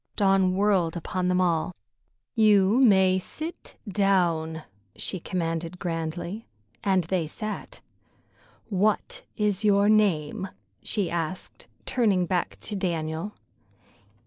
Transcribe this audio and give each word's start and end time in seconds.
Dawn 0.15 0.55
whirled 0.55 0.97
upon 0.97 1.27
them 1.27 1.39
all. 1.39 1.75
"You 2.33 2.79
may 2.79 3.19
sit 3.19 3.75
down," 3.87 4.63
she 4.95 5.19
commanded 5.19 5.77
grandly, 5.77 6.47
and 6.83 7.03
they 7.03 7.27
sat. 7.27 7.81
"What 8.69 9.21
is 9.37 9.63
your 9.63 9.89
name?" 9.89 10.47
she 10.81 11.11
asked, 11.11 11.67
turning 11.85 12.25
back 12.25 12.57
to 12.61 12.75
Daniel. 12.75 13.35